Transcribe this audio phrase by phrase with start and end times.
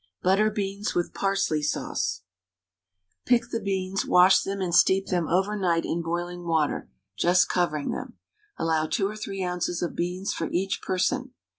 [0.23, 2.23] BUTTER BEANS WITH PARSLEY SAUCE.
[3.27, 7.91] Pick the beans, wash them, and steep them over night in boiling water, just covering
[7.91, 8.17] them.
[8.57, 9.83] Allow 2 or 3 oz.
[9.83, 11.35] of beans for each person.